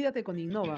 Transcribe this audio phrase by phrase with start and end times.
[0.00, 0.76] Cuídate con Innova.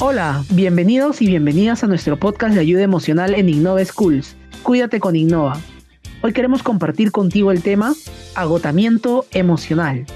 [0.00, 4.36] Hola, bienvenidos y bienvenidas a nuestro podcast de ayuda emocional en Innova Schools.
[4.64, 5.60] Cuídate con Innova.
[6.24, 7.94] Hoy queremos compartir contigo el tema
[8.34, 10.06] agotamiento emocional.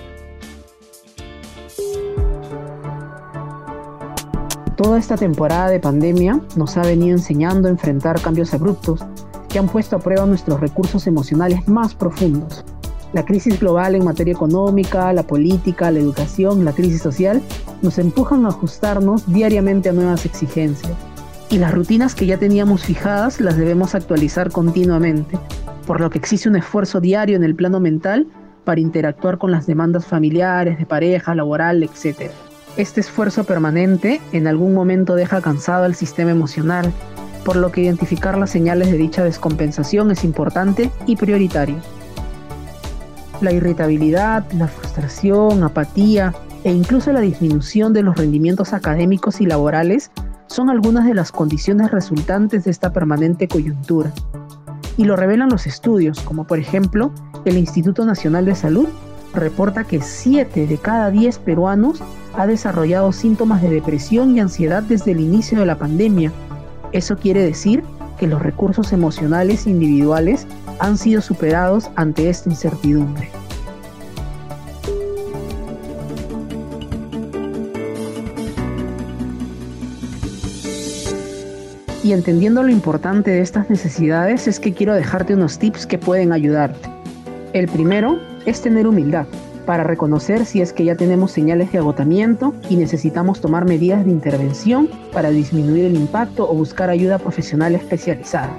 [4.76, 9.04] Toda esta temporada de pandemia nos ha venido enseñando a enfrentar cambios abruptos
[9.48, 12.64] que han puesto a prueba nuestros recursos emocionales más profundos.
[13.12, 17.40] La crisis global en materia económica, la política, la educación, la crisis social
[17.82, 20.92] nos empujan a ajustarnos diariamente a nuevas exigencias.
[21.48, 25.38] Y las rutinas que ya teníamos fijadas las debemos actualizar continuamente,
[25.86, 28.26] por lo que existe un esfuerzo diario en el plano mental
[28.64, 32.30] para interactuar con las demandas familiares, de pareja, laboral, etc.
[32.76, 36.92] Este esfuerzo permanente en algún momento deja cansado al sistema emocional,
[37.44, 41.76] por lo que identificar las señales de dicha descompensación es importante y prioritario.
[43.40, 50.10] La irritabilidad, la frustración, apatía e incluso la disminución de los rendimientos académicos y laborales
[50.46, 54.12] son algunas de las condiciones resultantes de esta permanente coyuntura.
[54.96, 57.12] Y lo revelan los estudios, como por ejemplo
[57.44, 58.88] el Instituto Nacional de Salud
[59.34, 62.02] reporta que 7 de cada 10 peruanos
[62.34, 66.32] ha desarrollado síntomas de depresión y ansiedad desde el inicio de la pandemia.
[66.92, 67.84] Eso quiere decir
[68.16, 70.46] que los recursos emocionales individuales
[70.78, 73.30] han sido superados ante esta incertidumbre.
[82.02, 86.32] Y entendiendo lo importante de estas necesidades es que quiero dejarte unos tips que pueden
[86.32, 86.88] ayudarte.
[87.52, 89.26] El primero es tener humildad
[89.66, 94.12] para reconocer si es que ya tenemos señales de agotamiento y necesitamos tomar medidas de
[94.12, 98.56] intervención para disminuir el impacto o buscar ayuda profesional especializada.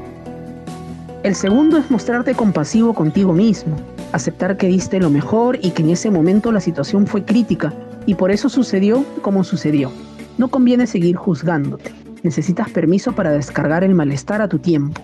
[1.23, 3.75] El segundo es mostrarte compasivo contigo mismo,
[4.11, 7.73] aceptar que diste lo mejor y que en ese momento la situación fue crítica
[8.05, 9.91] y por eso sucedió como sucedió.
[10.37, 11.91] No conviene seguir juzgándote.
[12.21, 15.01] Necesitas permiso para descargar el malestar a tu tiempo.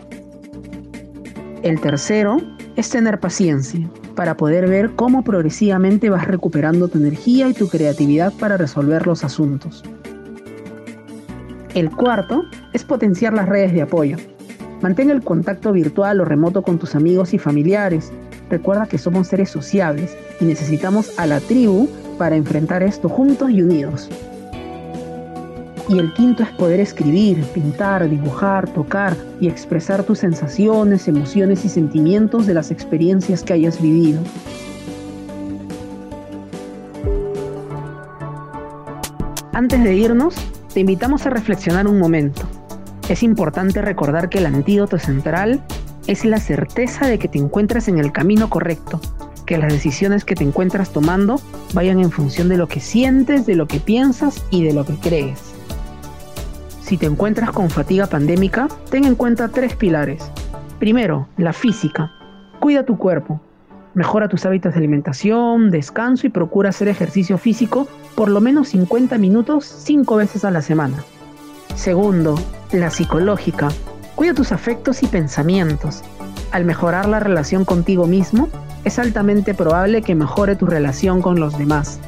[1.64, 2.38] El tercero
[2.76, 8.34] es tener paciencia para poder ver cómo progresivamente vas recuperando tu energía y tu creatividad
[8.34, 9.84] para resolver los asuntos.
[11.74, 12.44] El cuarto
[12.74, 14.18] es potenciar las redes de apoyo.
[14.82, 18.12] Mantén el contacto virtual o remoto con tus amigos y familiares.
[18.50, 21.88] Recuerda que somos seres sociables y necesitamos a la tribu
[22.18, 24.10] para enfrentar esto juntos y unidos.
[25.90, 31.70] Y el quinto es poder escribir, pintar, dibujar, tocar y expresar tus sensaciones, emociones y
[31.70, 34.22] sentimientos de las experiencias que hayas vivido.
[39.52, 40.36] Antes de irnos,
[40.74, 42.42] te invitamos a reflexionar un momento.
[43.10, 45.62] Es importante recordar que el antídoto central
[46.08, 49.00] es la certeza de que te encuentras en el camino correcto,
[49.46, 51.40] que las decisiones que te encuentras tomando
[51.74, 54.96] vayan en función de lo que sientes, de lo que piensas y de lo que
[54.96, 55.53] crees.
[56.84, 60.22] Si te encuentras con fatiga pandémica, ten en cuenta tres pilares.
[60.80, 62.12] Primero, la física.
[62.60, 63.40] Cuida tu cuerpo.
[63.94, 69.18] Mejora tus hábitos de alimentación, descanso y procura hacer ejercicio físico por lo menos 50
[69.18, 70.98] minutos 5 veces a la semana.
[71.74, 72.36] Segundo,
[72.74, 73.70] la psicológica.
[74.16, 76.04] Cuida tus afectos y pensamientos.
[76.52, 78.50] Al mejorar la relación contigo mismo,
[78.84, 82.02] es altamente probable que mejore tu relación con los demás.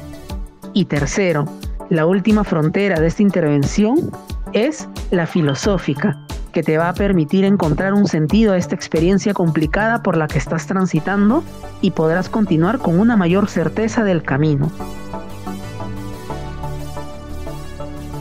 [0.74, 1.46] Y tercero,
[1.88, 4.12] la última frontera de esta intervención
[4.52, 6.18] es la filosófica,
[6.52, 10.38] que te va a permitir encontrar un sentido a esta experiencia complicada por la que
[10.38, 11.44] estás transitando
[11.82, 14.70] y podrás continuar con una mayor certeza del camino.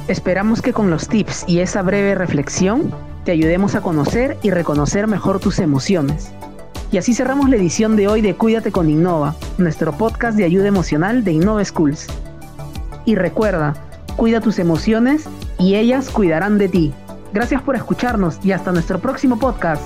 [0.08, 2.92] Esperamos que con los tips y esa breve reflexión
[3.24, 6.32] te ayudemos a conocer y reconocer mejor tus emociones.
[6.92, 10.68] Y así cerramos la edición de hoy de Cuídate con Innova, nuestro podcast de ayuda
[10.68, 12.08] emocional de Innova Schools.
[13.06, 13.74] Y recuerda,
[14.16, 15.28] cuida tus emociones
[15.60, 16.94] y ellas cuidarán de ti.
[17.34, 19.84] Gracias por escucharnos y hasta nuestro próximo podcast.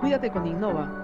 [0.00, 1.03] Cuídate con Innova.